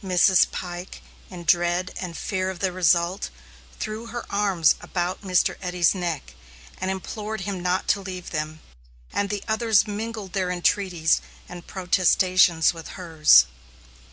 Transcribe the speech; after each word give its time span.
Mrs. 0.00 0.48
Pike, 0.52 1.02
in 1.28 1.42
dread 1.42 1.90
and 2.00 2.16
fear 2.16 2.50
of 2.50 2.60
the 2.60 2.70
result, 2.70 3.30
threw 3.80 4.06
her 4.06 4.24
arms 4.30 4.76
about 4.80 5.22
Mr. 5.22 5.56
Eddy's 5.60 5.92
neck 5.92 6.34
and 6.80 6.88
implored 6.88 7.40
him 7.40 7.58
not 7.60 7.88
to 7.88 8.00
leave 8.00 8.30
them, 8.30 8.60
and 9.12 9.28
the 9.28 9.42
others 9.48 9.88
mingled 9.88 10.34
their 10.34 10.52
entreaties 10.52 11.20
and 11.48 11.66
protestations 11.66 12.72
with 12.72 12.90
hers. 12.90 13.46